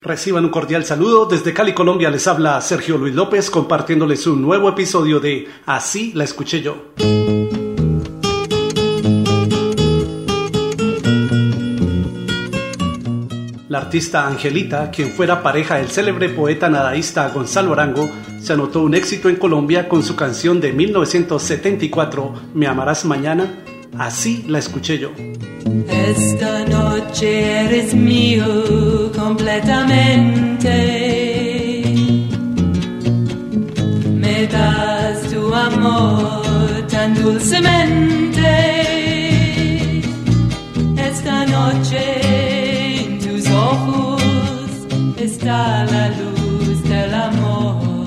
[0.00, 1.26] Reciban un cordial saludo.
[1.26, 6.22] Desde Cali, Colombia, les habla Sergio Luis López compartiéndoles un nuevo episodio de Así la
[6.22, 6.92] escuché yo.
[13.68, 18.08] La artista Angelita, quien fuera pareja del célebre poeta nadaísta Gonzalo Arango,
[18.40, 23.64] se anotó un éxito en Colombia con su canción de 1974, Me amarás mañana.
[23.98, 25.10] Así la escuché yo.
[25.88, 28.44] Esta noche eres mío
[29.28, 30.74] completamente.
[34.22, 36.42] Me das tu amor
[36.92, 38.50] tan dulcemente.
[41.10, 42.00] Esta noche
[43.00, 44.22] en tus ojos
[45.18, 48.06] está la luz del amor.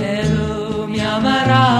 [0.00, 1.79] Pero me amarás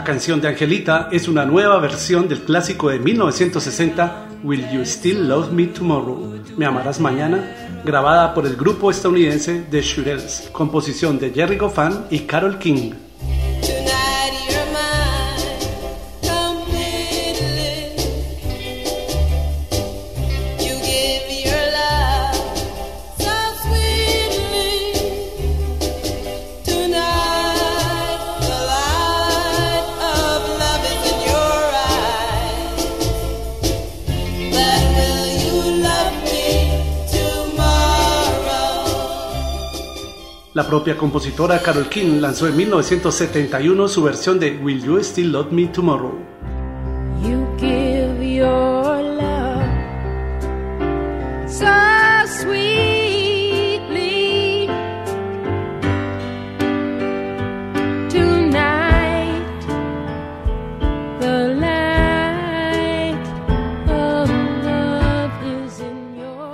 [0.00, 5.28] La canción de Angelita es una nueva versión del clásico de 1960 Will You Still
[5.28, 6.40] Love Me Tomorrow?
[6.56, 7.82] ¿Me amarás mañana?
[7.84, 12.92] grabada por el grupo estadounidense The Shirelles, composición de Jerry Goffin y Carol King.
[40.52, 45.52] La propia compositora Carol King lanzó en 1971 su versión de Will You Still Love
[45.52, 46.18] Me Tomorrow?
[51.46, 51.66] So
[52.26, 52.89] sweetly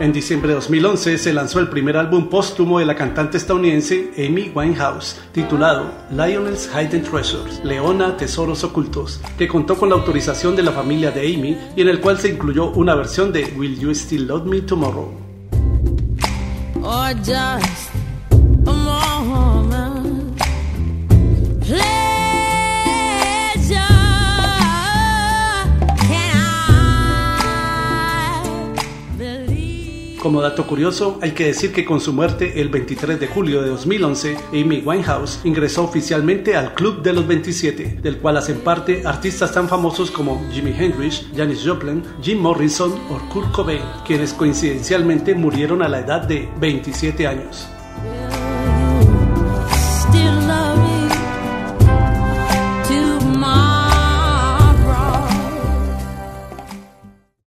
[0.06, 4.52] En diciembre de 2011 se lanzó el primer álbum póstumo de la cantante estadounidense Amy
[4.54, 10.70] Winehouse, titulado Lionel's Hidden Treasures, Leona Tesoros Ocultos, que contó con la autorización de la
[10.70, 14.28] familia de Amy y en el cual se incluyó una versión de Will You Still
[14.28, 15.10] Love Me Tomorrow?
[16.84, 17.95] or just
[30.20, 33.68] Como dato curioso, hay que decir que con su muerte el 23 de julio de
[33.68, 39.52] 2011, Amy Winehouse ingresó oficialmente al Club de los 27, del cual hacen parte artistas
[39.52, 45.82] tan famosos como Jimi Hendrix, Janis Joplin, Jim Morrison o Kurt Cobain, quienes coincidencialmente murieron
[45.82, 47.68] a la edad de 27 años.